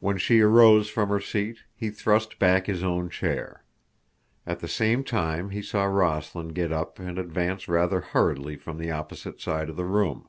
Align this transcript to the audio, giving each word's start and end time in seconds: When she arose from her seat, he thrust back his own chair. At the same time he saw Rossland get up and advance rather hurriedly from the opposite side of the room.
When 0.00 0.16
she 0.16 0.40
arose 0.40 0.88
from 0.88 1.10
her 1.10 1.20
seat, 1.20 1.58
he 1.74 1.90
thrust 1.90 2.38
back 2.38 2.66
his 2.68 2.82
own 2.82 3.10
chair. 3.10 3.64
At 4.46 4.60
the 4.60 4.66
same 4.66 5.04
time 5.04 5.50
he 5.50 5.60
saw 5.60 5.84
Rossland 5.84 6.54
get 6.54 6.72
up 6.72 6.98
and 6.98 7.18
advance 7.18 7.68
rather 7.68 8.00
hurriedly 8.00 8.56
from 8.56 8.78
the 8.78 8.90
opposite 8.90 9.42
side 9.42 9.68
of 9.68 9.76
the 9.76 9.84
room. 9.84 10.26